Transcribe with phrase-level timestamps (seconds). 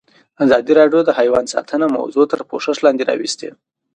[0.43, 3.49] ازادي راډیو د حیوان ساتنه موضوع تر پوښښ لاندې راوستې.